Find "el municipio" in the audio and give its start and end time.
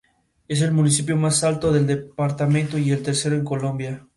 0.63-1.15